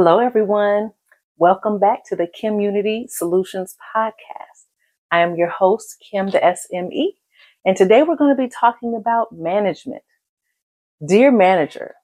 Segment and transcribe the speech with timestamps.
[0.00, 0.92] Hello, everyone.
[1.38, 4.66] Welcome back to the Kimunity Soulutions Podcast.
[5.10, 7.14] I am your host, Kim the SME,
[7.64, 10.04] and today we're going to be talking about management.
[11.04, 11.96] Dear manager,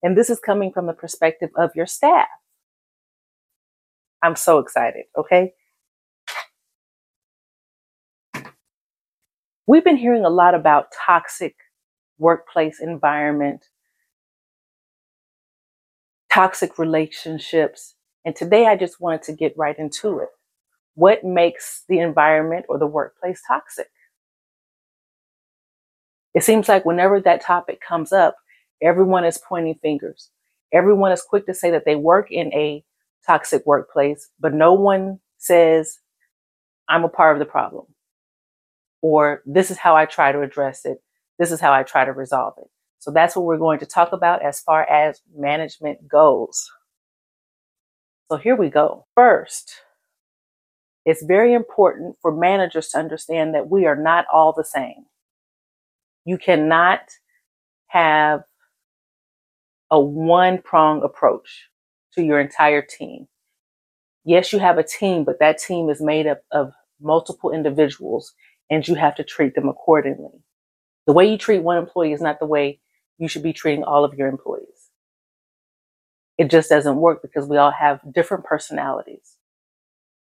[0.00, 2.28] and this is coming from the perspective of your staff.
[4.22, 5.52] I'm so excited, okay?
[9.66, 11.56] We've been hearing a lot about toxic
[12.16, 13.66] workplace environment,
[16.32, 17.94] toxic relationships.
[18.24, 20.28] And today I just wanted to get right into it.
[20.94, 23.88] What makes the environment or the workplace toxic?
[26.34, 28.36] It seems like whenever that topic comes up,
[28.82, 30.30] everyone is pointing fingers.
[30.72, 32.84] Everyone is quick to say that they work in a
[33.26, 35.98] toxic workplace, but no one says,
[36.88, 37.86] I'm a part of the problem.
[39.02, 41.02] Or this is how I try to address it.
[41.38, 42.68] This is how I try to resolve it.
[43.00, 46.70] So that's what we're going to talk about as far as management goes.
[48.30, 49.06] So here we go.
[49.16, 49.72] First,
[51.06, 55.06] it's very important for managers to understand that we are not all the same.
[56.26, 57.00] You cannot
[57.86, 58.42] have
[59.90, 61.68] a one prong approach
[62.14, 63.26] to your entire team.
[64.24, 68.34] Yes, you have a team, but that team is made up of multiple individuals
[68.68, 70.44] and you have to treat them accordingly.
[71.06, 72.78] The way you treat one employee is not the way
[73.20, 74.90] you should be treating all of your employees.
[76.38, 79.36] It just doesn't work because we all have different personalities.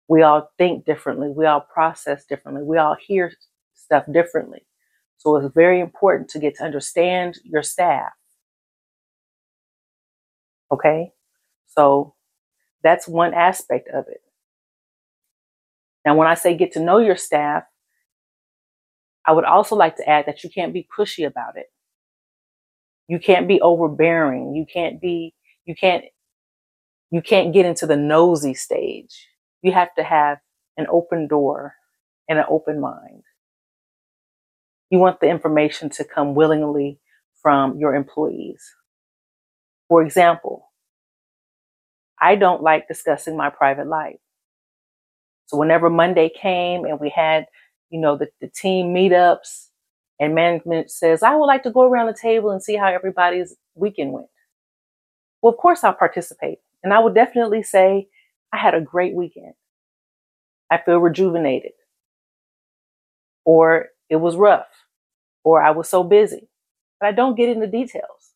[0.08, 1.28] We all think differently.
[1.28, 2.64] We all process differently.
[2.64, 3.30] We all hear
[3.74, 4.66] stuff differently.
[5.18, 8.12] So it's very important to get to understand your staff.
[10.72, 11.12] Okay?
[11.66, 12.14] So
[12.82, 14.22] that's one aspect of it.
[16.06, 17.64] Now, when I say get to know your staff,
[19.26, 21.66] I would also like to add that you can't be pushy about it.
[23.08, 24.54] You can't be overbearing.
[24.54, 25.34] You can't be,
[25.66, 26.04] you can't,
[27.10, 29.28] you can't get into the nosy stage.
[29.62, 30.38] You have to have
[30.76, 31.74] an open door
[32.28, 33.22] and an open mind.
[34.90, 37.00] You want the information to come willingly
[37.42, 38.62] from your employees.
[39.88, 40.70] For example,
[42.20, 44.18] I don't like discussing my private life.
[45.46, 47.46] So whenever Monday came and we had,
[47.90, 49.67] you know, the, the team meetups
[50.20, 53.54] and management says, I would like to go around the table and see how everybody's
[53.74, 54.26] weekend went.
[55.42, 56.58] Well, of course I'll participate.
[56.82, 58.08] And I would definitely say,
[58.52, 59.54] I had a great weekend.
[60.70, 61.72] I feel rejuvenated.
[63.44, 64.66] Or it was rough.
[65.44, 66.48] Or I was so busy.
[67.00, 68.32] But I don't get into details.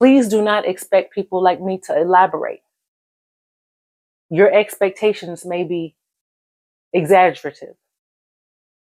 [0.00, 2.60] Please do not expect people like me to elaborate.
[4.30, 5.96] Your expectations may be
[6.92, 7.74] exaggerative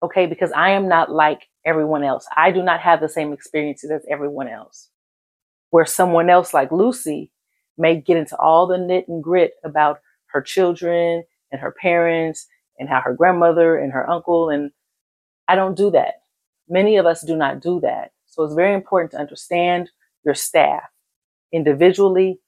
[0.03, 0.25] okay?
[0.25, 2.27] Because I am not like everyone else.
[2.35, 4.89] I do not have the same experiences as everyone else.
[5.71, 7.31] Where someone else like Lucy
[7.77, 12.89] may get into all the knit and grit about her children and her parents and
[12.89, 14.71] how her grandmother and her uncle and
[15.47, 16.21] I don't do that.
[16.67, 18.11] Many of us do not do that.
[18.27, 19.89] So it's very important to understand
[20.23, 20.83] your staff
[21.51, 22.39] individually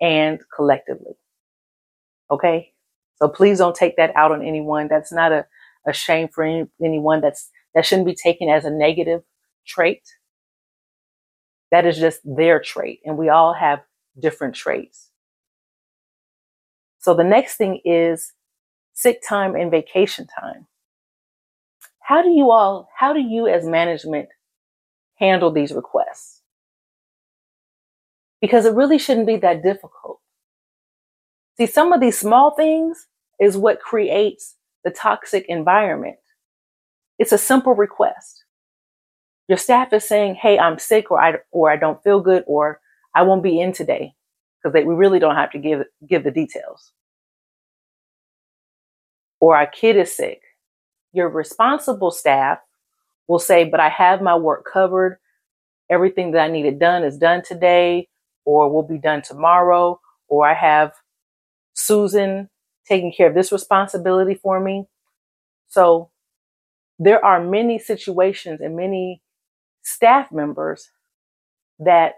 [0.00, 1.14] and collectively.
[2.30, 2.72] Okay?
[3.16, 4.88] So please don't take that out on anyone.
[4.88, 5.46] That's not a
[5.86, 7.20] a shame for any, anyone.
[7.20, 9.22] That's that shouldn't be taken as a negative
[9.66, 10.02] trait.
[11.70, 13.80] That is just their trait, and we all have
[14.18, 15.10] different traits.
[16.98, 18.32] So the next thing is
[18.92, 20.66] sick time and vacation time.
[22.00, 24.28] How do you all, how do you as management
[25.14, 26.42] handle these requests?
[28.40, 30.20] Because it really shouldn't be that difficult.
[31.56, 33.06] See, some of these small things
[33.38, 36.16] is what creates the toxic environment.
[37.18, 38.44] It's a simple request.
[39.48, 42.80] Your staff is saying, Hey, I'm sick or I, or I don't feel good or
[43.14, 44.14] I won't be in today
[44.62, 46.92] because we really don't have to give, give the details.
[49.40, 50.42] Or our kid is sick.
[51.12, 52.58] Your responsible staff
[53.26, 55.18] will say, but I have my work covered.
[55.90, 58.08] Everything that I needed done is done today
[58.44, 60.00] or will be done tomorrow.
[60.28, 60.92] Or I have
[61.74, 62.48] Susan
[62.90, 64.84] taking care of this responsibility for me.
[65.68, 66.10] So
[66.98, 69.22] there are many situations and many
[69.82, 70.90] staff members
[71.78, 72.14] that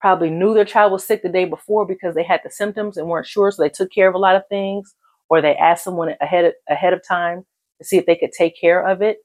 [0.00, 3.08] probably knew their child was sick the day before because they had the symptoms and
[3.08, 3.50] weren't sure.
[3.50, 4.94] So they took care of a lot of things
[5.28, 7.44] or they asked someone ahead of, ahead of time
[7.78, 9.18] to see if they could take care of it.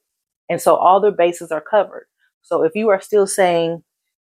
[0.50, 2.08] And so all their bases are covered.
[2.42, 3.84] So if you are still saying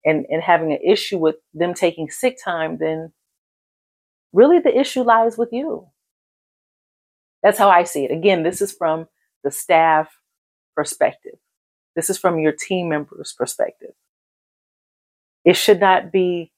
[0.06, 3.12] and, and having an issue with them taking sick time, then
[4.36, 5.88] really the issue lies with you.
[7.42, 8.12] That's how I see it.
[8.12, 9.08] Again, this is from
[9.44, 10.10] the staff
[10.76, 11.36] perspective.
[11.96, 13.92] This is from your team members' perspective.
[15.46, 16.52] It should not be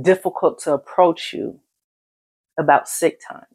[0.00, 1.60] difficult to approach you
[2.58, 3.46] about sick time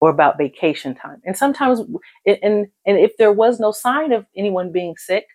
[0.00, 1.20] or about vacation time.
[1.24, 1.80] And sometimes,
[2.26, 5.26] and, and if there was no sign of anyone being sick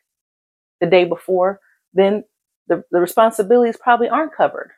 [0.80, 1.60] the day before,
[1.94, 2.24] then
[2.68, 4.72] the, the responsibilities probably aren't covered.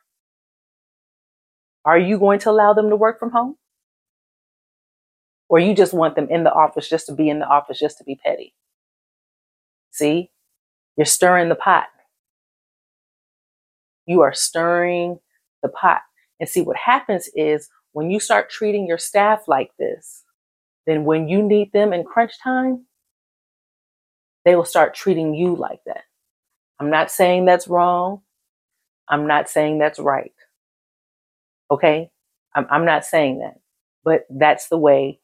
[1.85, 3.55] Are you going to allow them to work from home?
[5.47, 7.99] Or you just want them in the office just to be in the office, just
[7.99, 8.55] to be petty?
[9.91, 10.31] See,
[10.97, 11.85] you're stirring the pot.
[14.07, 15.19] You are stirring
[15.61, 16.01] the pot.
[16.39, 20.23] And see, what happens is when you start treating your staff like this,
[20.87, 22.85] then when you need them in crunch time,
[24.43, 26.03] they will start treating you like that.
[26.79, 28.21] I'm not saying that's wrong.
[29.07, 30.33] I'm not saying that's right.
[31.71, 32.09] Okay?
[32.55, 33.59] I'm, I'm not saying that.
[34.03, 35.19] But that's the way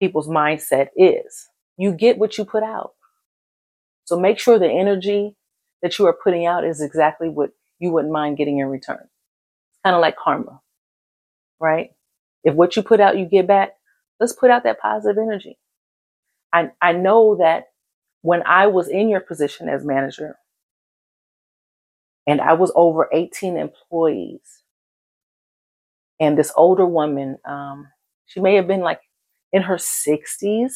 [0.00, 1.48] people's mindset is.
[1.76, 2.92] You get what you put out.
[4.04, 5.36] So make sure the energy
[5.82, 9.08] that you are putting out is exactly what you wouldn't mind getting in return.
[9.84, 10.60] Kind of like karma,
[11.60, 11.90] right?
[12.44, 13.72] If what you put out, you get back,
[14.20, 15.58] let's put out that positive energy.
[16.52, 17.66] I, I know that
[18.22, 20.36] when I was in your position as manager
[22.26, 24.61] and I was over 18 employees,
[26.22, 27.88] and this older woman, um,
[28.26, 29.00] she may have been like
[29.52, 30.72] in her 60s,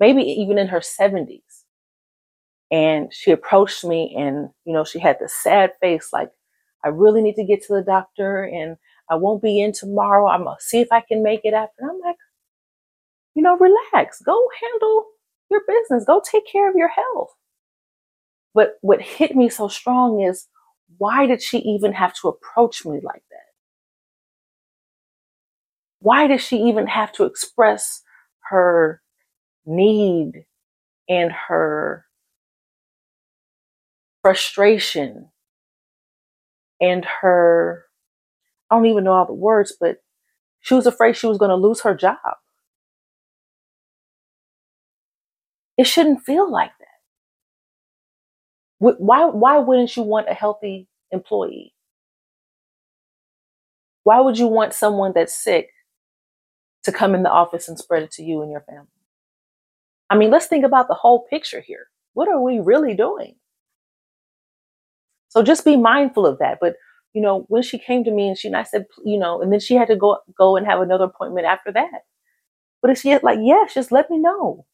[0.00, 1.62] maybe even in her 70s.
[2.72, 6.30] And she approached me and, you know, she had this sad face like,
[6.84, 8.76] I really need to get to the doctor and
[9.08, 10.26] I won't be in tomorrow.
[10.26, 11.82] I'm to see if I can make it after.
[11.82, 12.16] And I'm like,
[13.36, 15.04] you know, relax, go handle
[15.48, 17.30] your business, go take care of your health.
[18.52, 20.48] But what hit me so strong is
[20.98, 23.22] why did she even have to approach me like?
[26.06, 28.00] Why does she even have to express
[28.50, 29.02] her
[29.66, 30.46] need
[31.08, 32.06] and her
[34.22, 35.30] frustration
[36.80, 37.86] and her,
[38.70, 39.96] I don't even know all the words, but
[40.60, 42.18] she was afraid she was going to lose her job.
[45.76, 46.86] It shouldn't feel like that.
[48.78, 51.74] Why, why wouldn't you want a healthy employee?
[54.04, 55.70] Why would you want someone that's sick
[56.86, 58.88] to come in the office and spread it to you and your family?
[60.10, 61.88] I mean, let's think about the whole picture here.
[62.14, 63.36] What are we really doing?
[65.28, 66.58] So just be mindful of that.
[66.60, 66.76] But
[67.12, 69.52] you know, when she came to me and she and I said, you know, and
[69.52, 72.02] then she had to go go and have another appointment after that.
[72.82, 74.66] But she had like, yes, just let me know.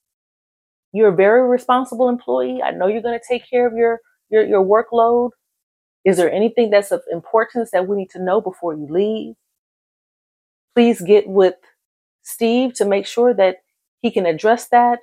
[0.92, 2.62] You're a very responsible employee.
[2.62, 4.00] I know you're going to take care of your
[4.30, 5.30] your your workload.
[6.04, 9.34] Is there anything that's of importance that we need to know before you leave?
[10.74, 11.54] Please get with
[12.22, 13.58] Steve to make sure that
[14.00, 15.00] he can address that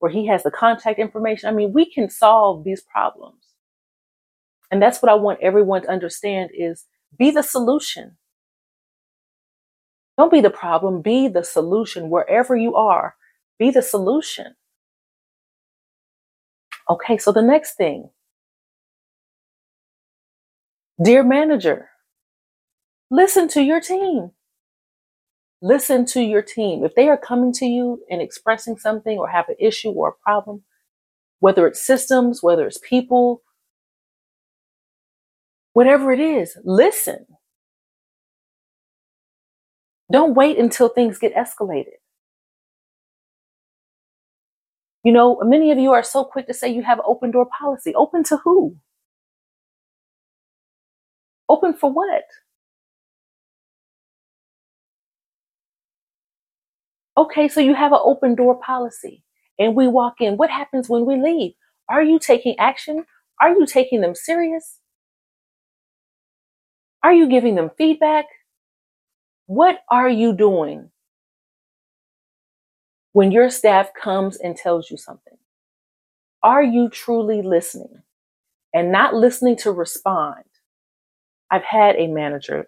[0.00, 1.48] or he has the contact information.
[1.48, 3.42] I mean, we can solve these problems.
[4.70, 6.86] And that's what I want everyone to understand is
[7.18, 8.16] be the solution.
[10.18, 13.16] Don't be the problem, be the solution wherever you are.
[13.58, 14.54] Be the solution.
[16.90, 18.10] Okay, so the next thing.
[21.02, 21.90] Dear manager,
[23.10, 24.32] listen to your team.
[25.62, 26.84] Listen to your team.
[26.84, 30.24] If they are coming to you and expressing something or have an issue or a
[30.24, 30.64] problem,
[31.40, 33.42] whether it's systems, whether it's people,
[35.74, 37.26] whatever it is, listen.
[40.12, 41.98] Don't wait until things get escalated.
[45.04, 47.94] You know, many of you are so quick to say you have open door policy.
[47.94, 48.76] Open to who?
[51.48, 52.24] Open for what?
[57.16, 59.22] Okay, so you have an open door policy
[59.58, 60.36] and we walk in.
[60.36, 61.52] What happens when we leave?
[61.88, 63.04] Are you taking action?
[63.40, 64.78] Are you taking them serious?
[67.02, 68.26] Are you giving them feedback?
[69.46, 70.90] What are you doing
[73.12, 75.38] when your staff comes and tells you something?
[76.42, 78.02] Are you truly listening
[78.74, 80.44] and not listening to respond?
[81.50, 82.66] I've had a manager.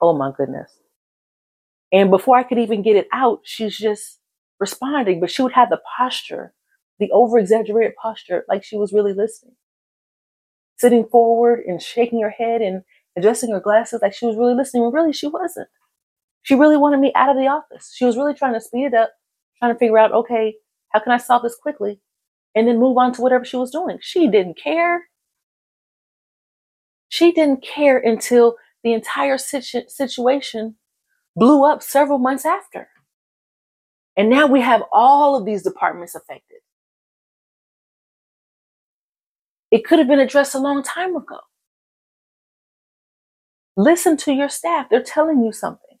[0.00, 0.81] Oh my goodness.
[1.92, 4.20] And before I could even get it out, she's just
[4.60, 6.54] responding, but she would have the posture,
[6.98, 9.54] the over exaggerated posture, like she was really listening
[10.76, 12.82] sitting forward and shaking her head and
[13.16, 15.68] adjusting her glasses like she was really listening when really she wasn't.
[16.42, 17.92] She really wanted me out of the office.
[17.94, 19.12] She was really trying to speed it up,
[19.58, 20.56] trying to figure out, okay,
[20.90, 22.00] how can I solve this quickly?
[22.54, 23.98] And then move on to whatever she was doing.
[24.00, 25.04] She didn't care.
[27.08, 30.76] She didn't care until the entire situ- situation
[31.36, 32.88] blew up several months after.
[34.16, 36.58] And now we have all of these departments affected.
[39.70, 41.38] It could have been addressed a long time ago.
[43.76, 44.88] Listen to your staff.
[44.90, 45.98] They're telling you something.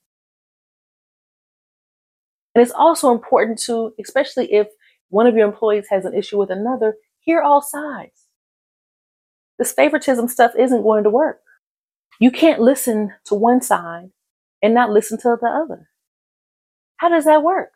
[2.54, 4.68] And it's also important to, especially if
[5.08, 8.26] one of your employees has an issue with another, hear all sides.
[9.58, 11.40] This favoritism stuff isn't going to work.
[12.20, 14.10] You can't listen to one side
[14.62, 15.90] and not listen to the other.
[16.98, 17.72] How does that work?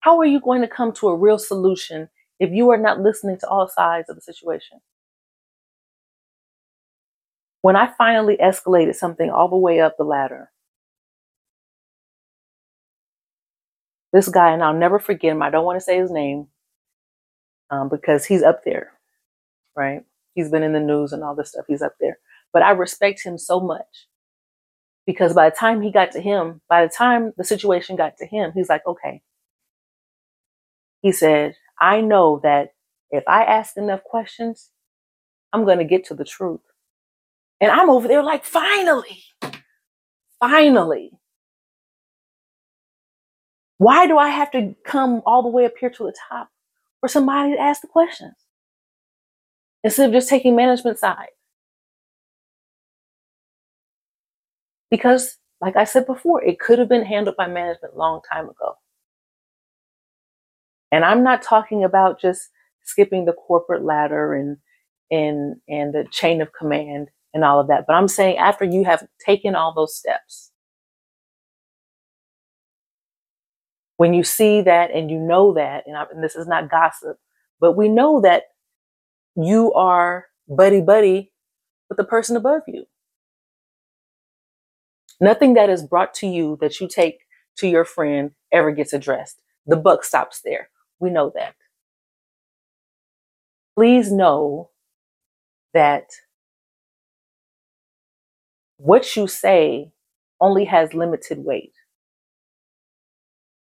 [0.00, 2.08] How are you going to come to a real solution
[2.40, 4.80] if you are not listening to all sides of the situation?
[7.62, 10.50] When I finally escalated something all the way up the ladder,
[14.12, 16.48] this guy, and I'll never forget him, I don't want to say his name
[17.70, 18.92] um, because he's up there,
[19.76, 20.04] right?
[20.34, 21.66] He's been in the news and all this stuff.
[21.68, 22.18] He's up there.
[22.52, 24.08] But I respect him so much
[25.10, 28.26] because by the time he got to him, by the time the situation got to
[28.26, 29.22] him, he's like, okay.
[31.02, 32.74] He said, I know that
[33.10, 34.70] if I ask enough questions,
[35.52, 36.60] I'm going to get to the truth.
[37.60, 39.24] And I'm over there like, finally,
[40.38, 41.10] finally.
[43.78, 46.50] Why do I have to come all the way up here to the top
[47.00, 48.34] for somebody to ask the questions
[49.82, 51.30] instead of just taking management side?
[54.90, 58.76] Because, like I said before, it could have been handled by management long time ago.
[60.92, 62.48] And I'm not talking about just
[62.84, 64.56] skipping the corporate ladder and
[65.10, 67.84] and and the chain of command and all of that.
[67.86, 70.50] But I'm saying after you have taken all those steps,
[73.98, 77.18] when you see that and you know that, and, I, and this is not gossip,
[77.60, 78.44] but we know that
[79.36, 81.32] you are buddy buddy
[81.88, 82.86] with the person above you.
[85.20, 87.20] Nothing that is brought to you that you take
[87.58, 89.42] to your friend ever gets addressed.
[89.66, 90.70] The buck stops there.
[90.98, 91.54] We know that.
[93.76, 94.70] Please know
[95.74, 96.10] that
[98.78, 99.92] what you say
[100.40, 101.74] only has limited weight.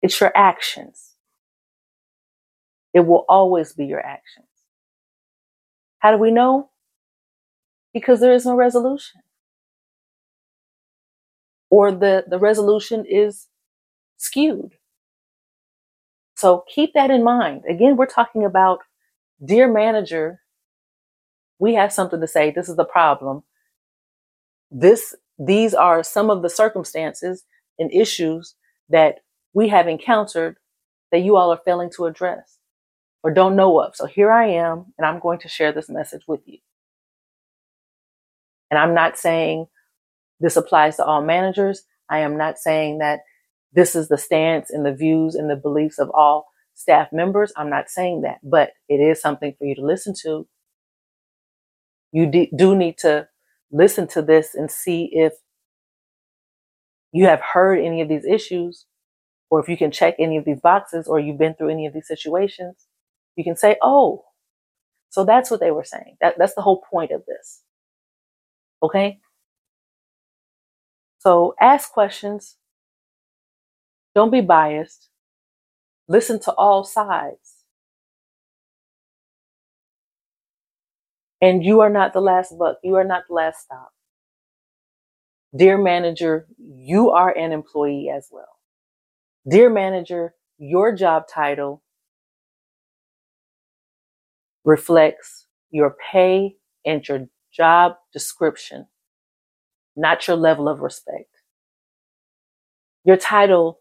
[0.02, 1.14] It's your actions.
[2.94, 4.46] It will always be your actions.
[5.98, 6.70] How do we know?
[7.92, 9.20] Because there is no resolution.
[11.70, 13.48] Or the, the resolution is
[14.18, 14.74] skewed.
[16.36, 17.64] So keep that in mind.
[17.68, 18.80] Again, we're talking about,
[19.44, 20.40] dear manager,
[21.58, 22.50] we have something to say.
[22.50, 23.42] This is the problem
[24.72, 27.44] this these are some of the circumstances
[27.78, 28.56] and issues
[28.90, 29.20] that
[29.54, 30.58] we have encountered
[31.12, 32.58] that you all are failing to address
[33.24, 33.96] or don't know of.
[33.96, 36.58] So here I am, and I'm going to share this message with you.
[38.70, 39.66] And I'm not saying
[40.40, 41.84] this applies to all managers.
[42.10, 43.20] I am not saying that
[43.72, 47.52] this is the stance and the views and the beliefs of all staff members.
[47.56, 50.46] I'm not saying that, but it is something for you to listen to.
[52.12, 53.28] You do need to
[53.70, 55.34] listen to this and see if
[57.12, 58.86] you have heard any of these issues
[59.50, 61.94] or if you can check any of these boxes or you've been through any of
[61.94, 62.86] these situations,
[63.36, 64.24] you can say, oh,
[65.10, 66.16] so that's what they were saying.
[66.20, 67.62] That, that's the whole point of this.
[68.82, 69.20] Okay?
[71.20, 72.56] So ask questions.
[74.14, 75.10] Don't be biased.
[76.08, 77.64] Listen to all sides.
[81.42, 82.78] And you are not the last buck.
[82.82, 83.90] You are not the last stop.
[85.56, 88.58] Dear manager, you are an employee as well.
[89.48, 91.82] Dear manager, your job title
[94.64, 98.86] reflects your pay and your job description,
[100.00, 101.30] not your level of respect.
[103.04, 103.80] Your title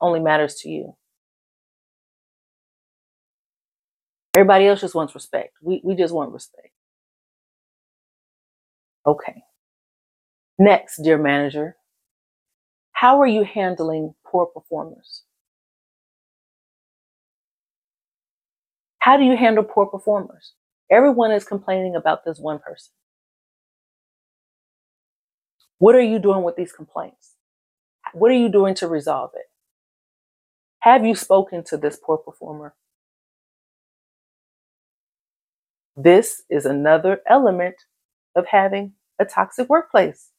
[0.00, 0.96] only matters to you.
[4.36, 5.54] Everybody else just wants respect.
[5.62, 6.70] We, we just want respect.
[9.06, 9.44] Okay.
[10.58, 11.76] Next, dear manager,
[12.92, 15.24] how are you handling poor performers?
[19.00, 20.54] How do you handle poor performers?
[20.90, 22.92] Everyone is complaining about this one person.
[25.82, 27.32] What are you doing with these complaints?
[28.12, 29.46] What are you doing to resolve it?
[30.78, 32.76] Have you spoken to this poor performer?
[35.96, 37.74] This is another element
[38.36, 40.30] of having a toxic workplace.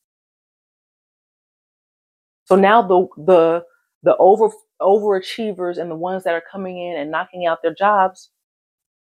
[2.45, 3.65] So now the the
[4.01, 4.47] the over
[4.81, 8.29] overachievers and the ones that are coming in and knocking out their jobs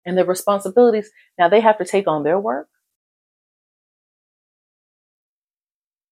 [0.06, 2.68] and their responsibilities, now they have to take on their work.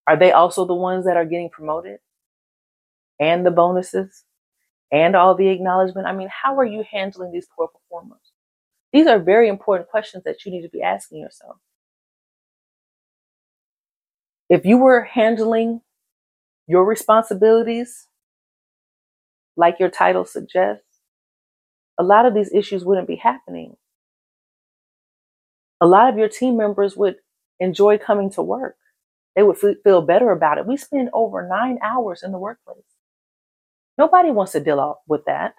[0.06, 1.98] Are they also the ones that are getting promoted?
[3.18, 4.24] And the bonuses
[4.90, 6.06] and all the acknowledgement?
[6.06, 8.20] I mean, how are you handling these poor performers?
[8.92, 11.56] These are very important questions that you need to be asking yourself.
[14.48, 15.82] If you were handling
[16.66, 18.08] your responsibilities
[19.56, 20.84] like your title suggests,
[21.98, 23.76] a lot of these issues wouldn't be happening.
[25.80, 27.16] A lot of your team members would
[27.60, 28.76] enjoy coming to work.
[29.36, 30.66] They would feel better about it.
[30.66, 32.84] We spend over nine hours in the workplace.
[33.96, 35.54] Nobody wants to deal with that.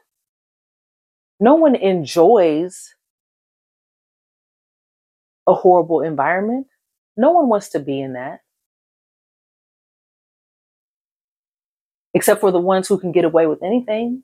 [1.40, 2.94] No one enjoys
[5.48, 6.68] a horrible environment.
[7.18, 8.42] No one wants to be in that.
[12.13, 14.24] Except for the ones who can get away with anything.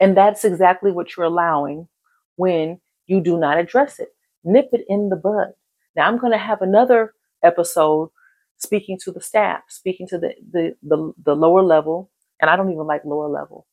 [0.00, 1.88] And that's exactly what you're allowing
[2.36, 4.08] when you do not address it.
[4.44, 5.52] Nip it in the bud.
[5.94, 8.10] Now I'm going to have another episode
[8.58, 12.10] speaking to the staff, speaking to the, the, the, the lower level.
[12.40, 13.66] And I don't even like lower level,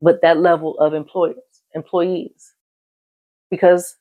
[0.00, 1.36] but that level of employers,
[1.74, 2.54] employees,
[3.50, 3.96] because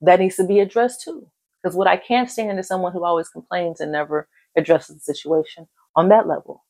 [0.00, 1.28] that needs to be addressed too.
[1.62, 5.68] Because what I can't stand is someone who always complains and never addresses the situation
[5.96, 6.64] on that level.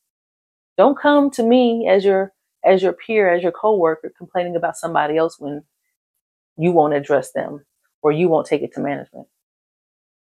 [0.78, 2.32] Don't come to me as your
[2.64, 5.62] as your peer, as your coworker, complaining about somebody else when
[6.56, 7.64] you won't address them
[8.02, 9.26] or you won't take it to management.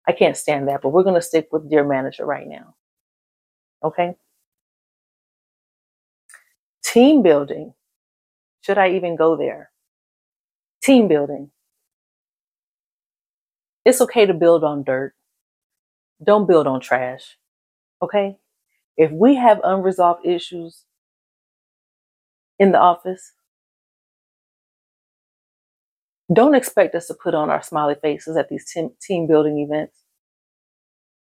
[0.07, 2.75] I can't stand that, but we're going to stick with dear manager right now.
[3.83, 4.15] Okay.
[6.83, 7.73] Team building.
[8.61, 9.71] Should I even go there?
[10.83, 11.51] Team building.
[13.83, 15.13] It's okay to build on dirt.
[16.23, 17.37] Don't build on trash.
[18.01, 18.37] Okay?
[18.97, 20.83] If we have unresolved issues
[22.57, 23.33] in the office,
[26.33, 29.97] don't expect us to put on our smiley faces at these team, team building events.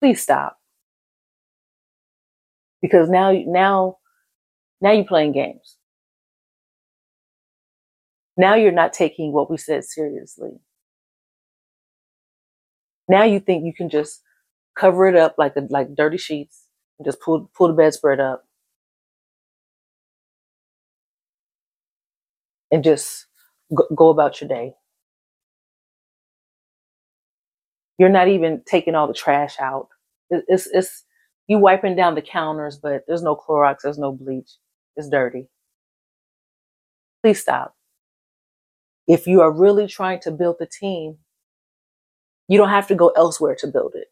[0.01, 0.59] Please stop.
[2.83, 3.99] Because now, now,
[4.81, 5.77] now you're playing games.
[8.37, 10.53] Now you're not taking what we said seriously.
[13.09, 14.23] Now you think you can just
[14.79, 16.67] cover it up like a, like dirty sheets
[16.99, 18.45] and just pull pull the bedspread up
[22.71, 23.27] and just
[23.75, 24.75] go, go about your day.
[28.01, 29.91] You're not even taking all the trash out.
[30.31, 31.05] It, it's it's
[31.49, 34.53] you wiping down the counters, but there's no Clorox, there's no bleach.
[34.97, 35.51] It's dirty.
[37.23, 37.77] Please stop.
[39.07, 41.19] If you are really trying to build the team,
[42.49, 44.09] you don't have to go elsewhere to build it.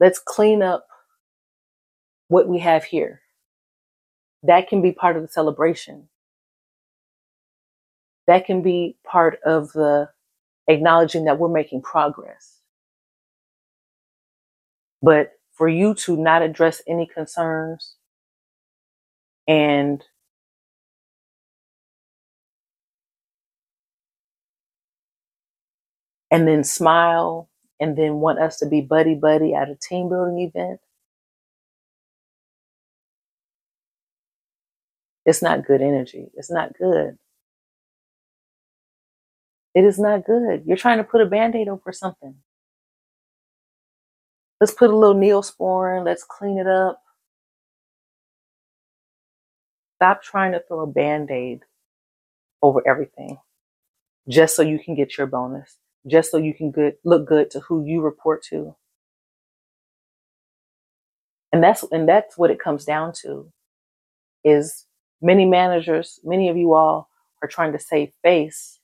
[0.00, 0.86] Let's clean up
[2.28, 3.20] what we have here.
[4.44, 6.08] That can be part of the celebration.
[8.26, 10.08] That can be part of the
[10.68, 12.61] acknowledging that we're making progress.
[15.02, 17.96] But for you to not address any concerns
[19.48, 20.02] and
[26.30, 30.40] and then smile and then want us to be buddy buddy at a team building
[30.40, 30.80] event.
[35.26, 36.28] It's not good energy.
[36.34, 37.18] It's not good.
[39.74, 40.64] It is not good.
[40.66, 42.36] You're trying to put a band aid over something.
[44.62, 46.04] Let's put a little neosporin.
[46.04, 47.02] Let's clean it up.
[49.96, 51.62] Stop trying to throw a band aid
[52.62, 53.38] over everything
[54.28, 57.58] just so you can get your bonus just so you can good, look good to
[57.58, 58.76] who you report to.
[61.52, 63.50] And that's and that's what it comes down to
[64.44, 64.86] is
[65.20, 67.08] many managers, many of you all
[67.42, 68.78] are trying to save face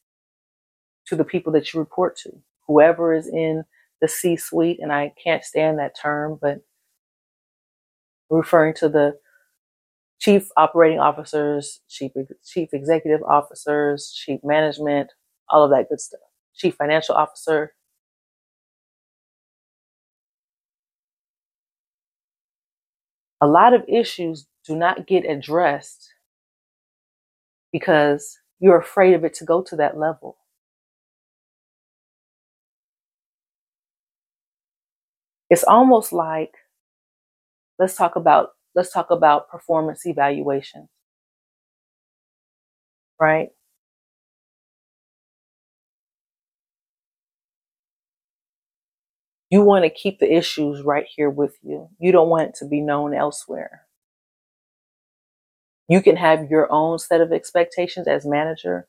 [1.07, 2.33] to the people that you report to.
[2.67, 3.63] Whoever is in
[4.01, 6.59] the C suite, and I can't stand that term, but
[8.31, 9.19] referring to the
[10.21, 12.13] chief operating officers, chief
[12.45, 15.13] chief executive officers, chief management,
[15.51, 16.21] all of that good stuff
[16.59, 17.73] chief financial officer.
[23.41, 26.13] A lot of issues do not get addressed
[27.73, 30.37] because you're afraid of it to go to that level.
[35.51, 36.55] It's almost like
[37.79, 40.89] let's talk about let's talk about performance evaluation.
[43.21, 43.51] Right?
[49.51, 51.89] You want to keep the issues right here with you.
[51.99, 53.83] You don't want it to be known elsewhere.
[55.89, 58.89] You can have your own set of expectations as manager,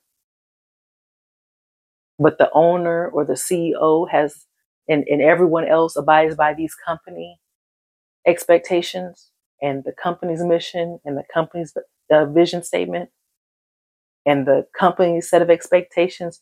[2.20, 4.46] but the owner or the CEO has,
[4.90, 7.40] and, and everyone else abides by these company
[8.28, 11.74] expectations and the company's mission and the company's
[12.12, 13.10] uh, vision statement
[14.26, 16.42] and the company's set of expectations.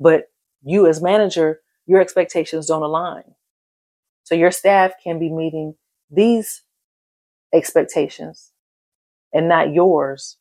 [0.00, 0.24] But
[0.64, 3.34] you as manager, your expectations don't align.
[4.24, 5.74] So your staff can be meeting
[6.10, 6.62] these
[7.52, 8.52] expectations
[9.32, 10.38] and not yours.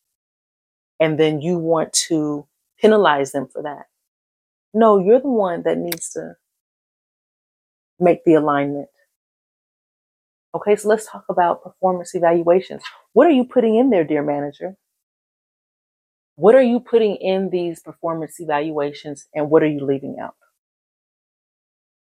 [1.00, 2.48] And then you want to
[2.80, 3.88] penalize them for that.
[4.74, 6.36] No, you're the one that needs to
[8.00, 8.90] make the alignment.
[10.56, 12.84] Okay, so let's talk about performance evaluations.
[13.14, 14.76] What are you putting in there, dear manager?
[16.36, 20.36] What are you putting in these performance evaluations and what are you leaving out?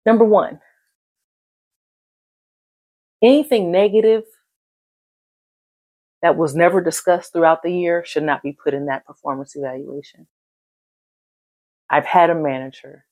[0.07, 0.61] Number one,
[3.23, 4.25] anything negative
[6.23, 10.27] that was never discussed throughout the year should not be put in that performance evaluation.
[11.89, 13.05] I've had a manager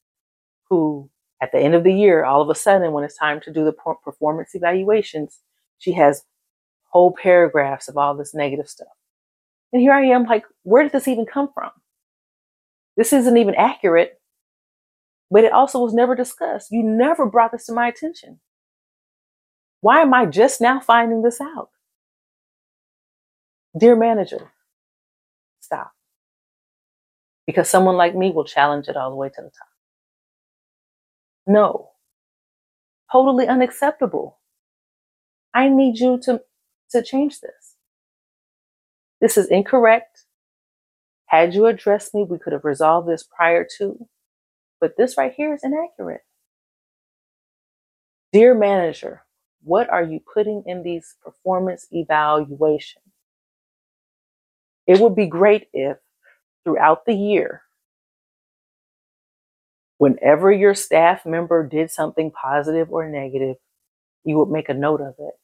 [0.68, 1.10] who,
[1.40, 3.64] at the end of the year, all of a sudden, when it's time to do
[3.64, 5.38] the performance evaluations,
[5.78, 6.24] she has
[6.88, 8.88] whole paragraphs of all this negative stuff.
[9.72, 11.70] And here I am, like, where did this even come from?
[12.96, 14.20] This isn't even accurate,
[15.30, 16.72] but it also was never discussed.
[16.72, 18.40] You never brought this to my attention.
[19.80, 21.68] Why am I just now finding this out?
[23.78, 24.50] Dear manager,
[25.60, 25.92] stop.
[27.46, 29.68] Because someone like me will challenge it all the way to the top.
[31.48, 31.92] No.
[33.10, 34.38] Totally unacceptable.
[35.54, 36.42] I need you to,
[36.90, 37.76] to change this.
[39.20, 40.24] This is incorrect.
[41.26, 44.08] Had you addressed me, we could have resolved this prior to.
[44.80, 46.22] But this right here is inaccurate.
[48.32, 49.22] Dear manager,
[49.62, 53.04] what are you putting in these performance evaluations?
[54.86, 55.98] It would be great if
[56.64, 57.62] throughout the year,
[59.98, 63.56] whenever your staff member did something positive or negative,
[64.24, 65.34] you would make a note of it.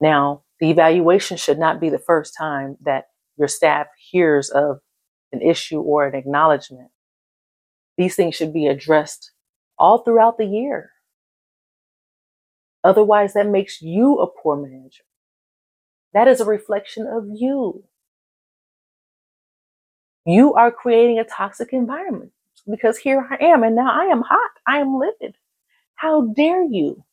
[0.00, 3.04] Now, the evaluation should not be the first time that
[3.36, 4.78] your staff hears of
[5.32, 6.90] an issue or an acknowledgement.
[7.96, 9.32] These things should be addressed
[9.78, 10.90] all throughout the year.
[12.84, 15.04] Otherwise, that makes you a poor manager.
[16.14, 17.84] That is a reflection of you.
[20.26, 22.32] You are creating a toxic environment
[22.68, 24.50] because here I am and now I am hot.
[24.66, 25.36] I am livid.
[25.94, 27.04] How dare you?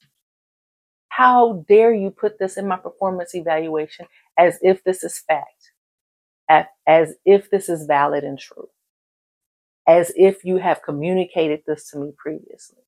[1.10, 5.72] How dare you put this in my performance evaluation as if this is fact,
[6.88, 8.68] as if this is valid and true,
[9.88, 12.82] as if you have communicated this to me previously?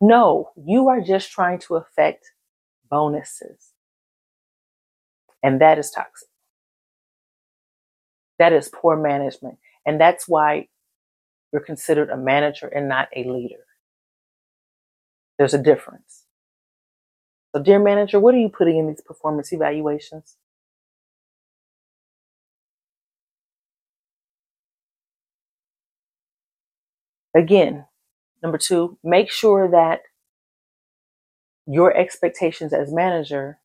[0.00, 2.24] No, you are just trying to affect
[2.88, 3.72] bonuses.
[5.42, 6.29] And that is toxic.
[8.40, 9.58] That is poor management.
[9.86, 10.68] And that's why
[11.52, 13.64] you're considered a manager and not a leader.
[15.38, 16.26] There's a difference.
[17.56, 20.36] So, dear manager, what are you putting in these performance evaluations?
[27.36, 27.86] Again,
[28.42, 30.00] number two, make sure that
[31.66, 33.60] your expectations as manager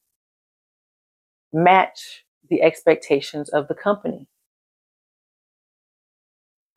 [1.53, 4.27] match the expectations of the company.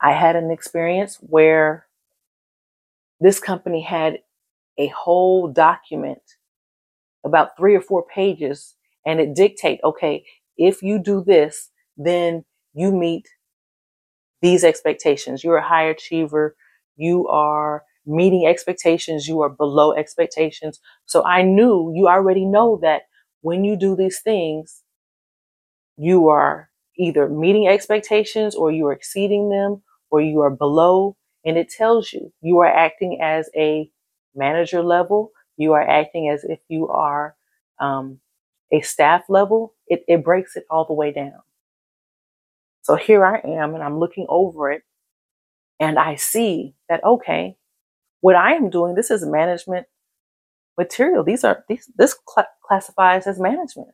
[0.01, 1.87] I had an experience where
[3.19, 4.19] this company had
[4.77, 6.21] a whole document
[7.25, 10.25] about three or four pages and it dictate, okay,
[10.57, 13.27] if you do this, then you meet
[14.41, 15.43] these expectations.
[15.43, 16.55] You're a high achiever.
[16.95, 19.27] You are meeting expectations.
[19.27, 20.79] You are below expectations.
[21.05, 23.03] So I knew you already know that
[23.41, 24.83] when you do these things,
[25.97, 29.81] you are either meeting expectations or you are exceeding them
[30.11, 31.15] or you are below.
[31.45, 33.91] And it tells you you are acting as a
[34.35, 35.31] manager level.
[35.57, 37.35] You are acting as if you are
[37.79, 38.19] um,
[38.71, 39.73] a staff level.
[39.87, 41.41] It, it breaks it all the way down.
[42.83, 44.83] So here I am and I'm looking over it
[45.79, 47.57] and I see that, okay,
[48.21, 49.87] what I am doing, this is management
[50.77, 51.23] material.
[51.23, 53.89] These are, these, this cl- classifies as management.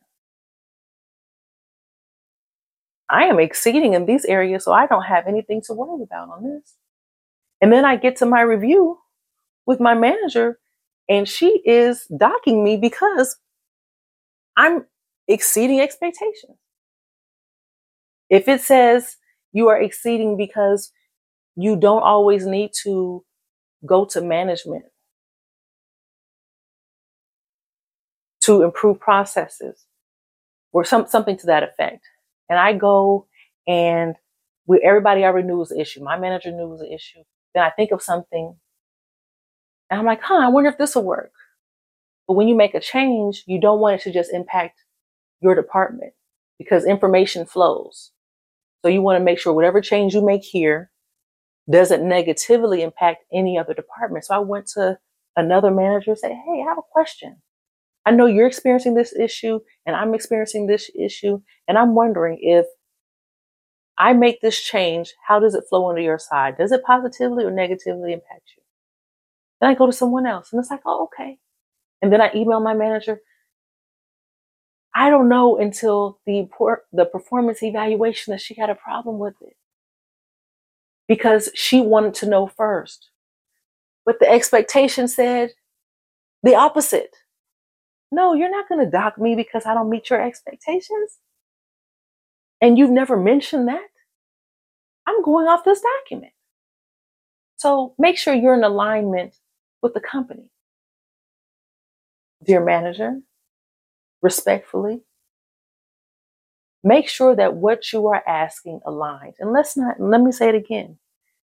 [3.08, 6.42] I am exceeding in these areas, so I don't have anything to worry about on
[6.42, 6.74] this.
[7.60, 8.98] And then I get to my review
[9.66, 10.58] with my manager,
[11.08, 13.36] and she is docking me because
[14.56, 14.86] I'm
[15.28, 16.56] exceeding expectations.
[18.28, 19.16] If it says
[19.52, 20.92] you are exceeding because
[21.56, 23.24] you don't always need to
[23.84, 24.84] go to management
[28.42, 29.86] to improve processes
[30.72, 32.04] or some, something to that effect
[32.48, 33.26] and I go
[33.66, 34.16] and
[34.66, 36.02] we, everybody already knew was an issue.
[36.02, 37.22] My manager knew was an issue.
[37.54, 38.56] Then I think of something
[39.90, 41.32] and I'm like, huh, I wonder if this will work.
[42.26, 44.80] But when you make a change, you don't want it to just impact
[45.40, 46.12] your department
[46.58, 48.12] because information flows.
[48.82, 50.90] So you want to make sure whatever change you make here
[51.70, 54.24] doesn't negatively impact any other department.
[54.24, 54.98] So I went to
[55.36, 57.42] another manager and said, Hey, I have a question.
[58.06, 61.40] I know you're experiencing this issue and I'm experiencing this issue.
[61.66, 62.66] And I'm wondering if
[63.98, 66.56] I make this change, how does it flow into your side?
[66.56, 68.62] Does it positively or negatively impact you?
[69.60, 71.38] Then I go to someone else and it's like, oh, okay.
[72.00, 73.20] And then I email my manager.
[74.94, 76.48] I don't know until the
[76.92, 79.56] the performance evaluation that she had a problem with it
[81.08, 83.10] because she wanted to know first.
[84.04, 85.50] But the expectation said
[86.42, 87.14] the opposite.
[88.12, 91.18] No, you're not going to dock me because I don't meet your expectations.
[92.60, 93.86] And you've never mentioned that.
[95.06, 96.32] I'm going off this document.
[97.56, 99.34] So make sure you're in alignment
[99.82, 100.50] with the company.
[102.44, 103.20] Dear manager,
[104.22, 105.02] respectfully,
[106.84, 109.34] make sure that what you are asking aligns.
[109.40, 110.98] And let's not, let me say it again.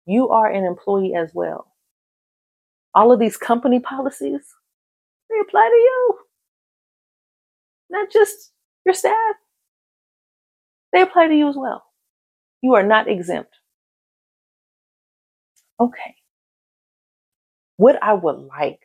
[0.07, 1.73] You are an employee as well.
[2.95, 4.55] All of these company policies,
[5.29, 6.19] they apply to you,
[7.91, 8.53] not just
[8.85, 9.37] your staff.
[10.93, 11.85] They apply to you as well.
[12.63, 13.55] You are not exempt.
[15.79, 16.17] Okay.
[17.77, 18.81] What I would like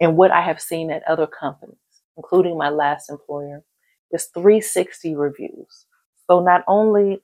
[0.00, 1.78] and what I have seen at other companies,
[2.16, 3.64] including my last employer,
[4.12, 5.86] is 360 reviews.
[6.28, 7.22] So not only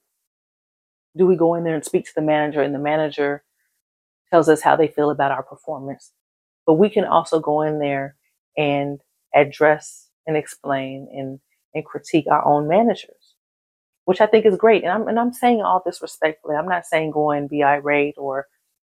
[1.16, 3.44] do we go in there and speak to the manager and the manager
[4.30, 6.12] tells us how they feel about our performance,
[6.66, 8.16] but we can also go in there
[8.56, 9.00] and
[9.34, 11.40] address and explain and,
[11.74, 13.34] and critique our own managers,
[14.04, 14.84] which I think is great.
[14.84, 16.56] And I'm, and I'm saying all this respectfully.
[16.56, 18.46] I'm not saying go and be irate or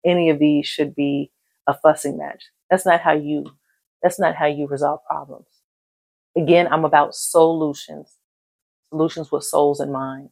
[0.05, 1.31] any of these should be
[1.67, 2.43] a fussing match.
[2.69, 3.45] That's not how you
[4.03, 5.47] that's not how you resolve problems.
[6.37, 8.13] Again, I'm about solutions.
[8.89, 10.29] Solutions with souls in mind.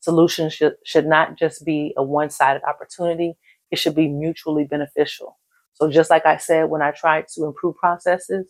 [0.00, 3.34] Solutions should, should not just be a one-sided opportunity.
[3.70, 5.38] It should be mutually beneficial.
[5.74, 8.46] So just like I said, when I tried to improve processes,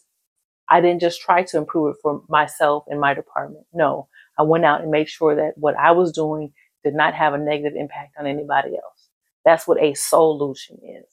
[0.73, 3.67] I didn't just try to improve it for myself and my department.
[3.75, 4.09] No,
[4.39, 6.51] I went out and made sure that what I was doing
[6.83, 9.11] did not have a negative impact on anybody else.
[9.45, 11.05] That's what a solution is.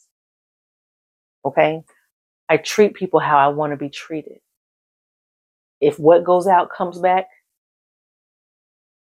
[1.44, 1.84] Okay.
[2.48, 4.40] I treat people how I want to be treated.
[5.82, 7.28] If what goes out comes back,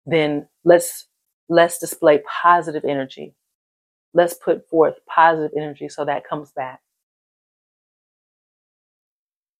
[0.05, 1.07] then let's,
[1.49, 3.35] let's display positive energy.
[4.13, 6.81] Let's put forth positive energy so that comes back.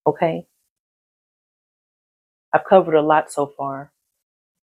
[0.05, 0.45] Okay.
[2.53, 3.91] I've covered a lot so far,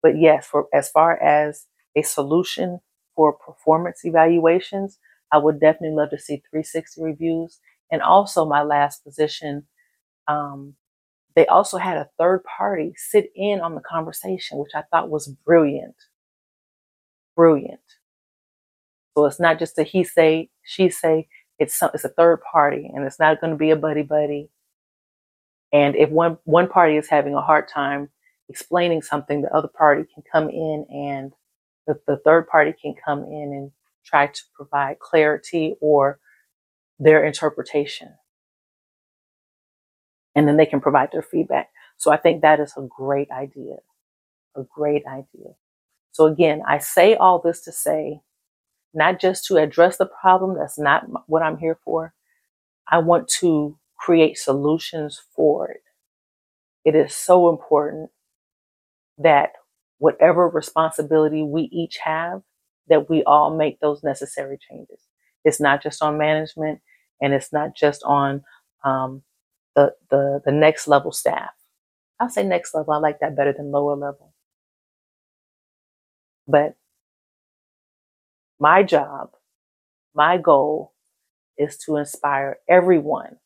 [0.02, 2.80] but yes, for as far as a solution
[3.16, 4.98] for performance evaluations,
[5.32, 7.60] I would definitely love to see 360 reviews.
[7.92, 9.66] And also, my last position,
[10.28, 10.74] um,
[11.36, 15.28] they also had a third party sit in on the conversation, which I thought was
[15.46, 15.96] brilliant.
[17.36, 17.80] Brilliant.
[19.16, 22.90] So it's not just a he say, she say, it's, some, it's a third party
[22.94, 24.50] and it's not going to be a buddy buddy.
[25.72, 28.10] And if one, one party is having a hard time
[28.48, 31.32] explaining something, the other party can come in and
[31.86, 33.72] the, the third party can come in and
[34.04, 36.18] try to provide clarity or
[36.98, 38.14] their interpretation.
[40.34, 41.70] And then they can provide their feedback.
[41.96, 43.76] So I think that is a great idea.
[44.54, 45.54] A great idea.
[46.12, 48.20] So again, I say all this to say,
[48.94, 52.14] not just to address the problem, that's not what I'm here for.
[52.88, 55.82] I want to create solutions for it.
[56.84, 58.10] It is so important
[59.18, 59.50] that
[59.98, 62.42] whatever responsibility we each have,
[62.88, 65.00] that we all make those necessary changes.
[65.44, 66.80] It's not just on management
[67.20, 68.42] and it's not just on
[68.84, 69.22] um,
[69.74, 71.50] the, the, the next level staff.
[72.20, 72.92] I'll say next level.
[72.94, 74.32] I like that better than lower level.
[76.48, 76.76] But
[78.58, 79.30] my job,
[80.14, 80.94] my goal
[81.58, 83.38] is to inspire everyone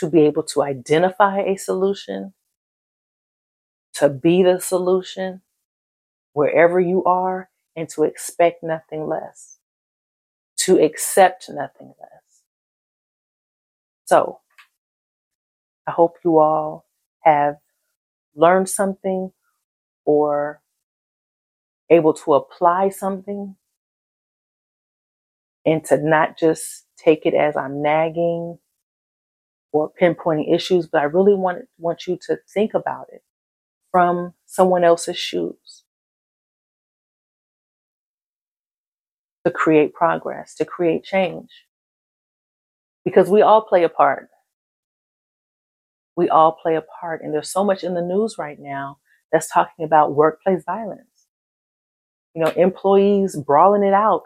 [0.00, 2.32] to be able to identify a solution
[3.94, 5.42] to be the solution
[6.34, 9.58] wherever you are and to expect nothing less,
[10.58, 12.42] to accept nothing less.
[14.06, 14.40] So,
[15.86, 16.86] I hope you all
[17.22, 17.56] have
[18.36, 19.32] learned something
[20.04, 20.62] or
[21.90, 23.56] able to apply something
[25.66, 28.58] and to not just take it as I'm nagging
[29.72, 33.22] or pinpointing issues, but I really want, want you to think about it
[33.90, 35.84] from someone else's shoes
[39.44, 41.50] to create progress, to create change.
[43.04, 44.28] Because we all play a part.
[46.16, 47.22] We all play a part.
[47.22, 48.98] And there's so much in the news right now
[49.32, 51.26] that's talking about workplace violence.
[52.34, 54.24] You know, employees brawling it out.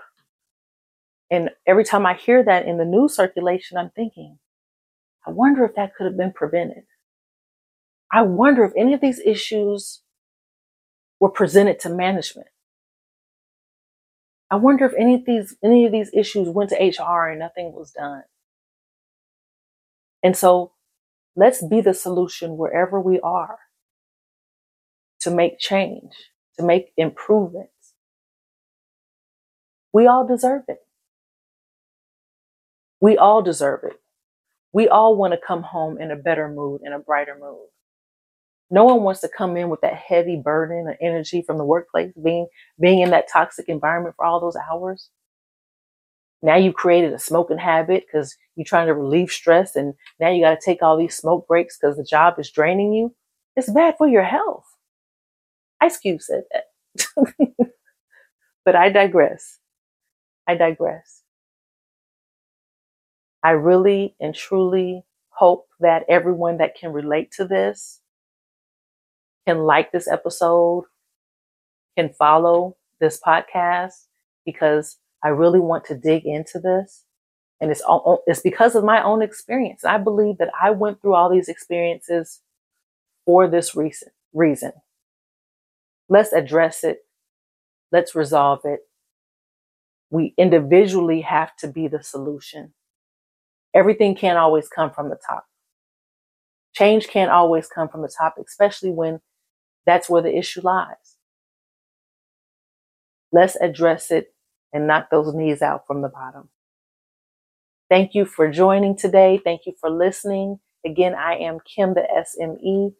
[1.30, 4.38] And every time I hear that in the news circulation, I'm thinking,
[5.26, 6.84] I wonder if that could have been prevented.
[8.12, 10.02] I wonder if any of these issues
[11.20, 12.48] were presented to management.
[14.50, 17.72] I wonder if any of these any of these issues went to HR and nothing
[17.72, 18.24] was done.
[20.22, 20.72] And so
[21.36, 23.58] let's be the solution wherever we are
[25.20, 26.12] to make change,
[26.58, 27.94] to make improvements.
[29.92, 30.80] We all deserve it.
[33.00, 34.01] We all deserve it.
[34.72, 37.68] We all want to come home in a better mood, in a brighter mood.
[38.70, 42.12] No one wants to come in with that heavy burden of energy from the workplace,
[42.22, 42.48] being
[42.80, 45.10] being in that toxic environment for all those hours.
[46.42, 50.42] Now you created a smoking habit because you're trying to relieve stress, and now you
[50.42, 53.14] got to take all these smoke breaks because the job is draining you.
[53.56, 54.64] It's bad for your health.
[55.80, 57.34] Ice Cube said that.
[58.64, 59.58] but I digress.
[60.48, 61.21] I digress.
[63.42, 68.00] I really and truly hope that everyone that can relate to this
[69.46, 70.84] can like this episode,
[71.96, 74.06] can follow this podcast
[74.44, 77.04] because I really want to dig into this.
[77.60, 79.84] And it's all, oh, it's because of my own experience.
[79.84, 82.40] I believe that I went through all these experiences
[83.24, 84.08] for this reason.
[84.32, 84.72] Reason.
[86.08, 87.04] Let's address it.
[87.92, 88.80] Let's resolve it.
[90.10, 92.74] We individually have to be the solution.
[93.74, 95.46] Everything can't always come from the top.
[96.74, 99.20] Change can't always come from the top, especially when
[99.86, 101.16] that's where the issue lies.
[103.32, 104.34] Let's address it
[104.72, 106.48] and knock those knees out from the bottom.
[107.90, 109.40] Thank you for joining today.
[109.44, 110.60] Thank you for listening.
[110.86, 112.94] Again, I am Kim the SME.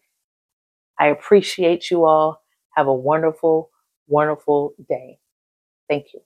[0.99, 2.43] I appreciate you all.
[2.77, 3.71] Have a wonderful,
[4.09, 5.19] wonderful day.
[5.89, 6.21] Thank you.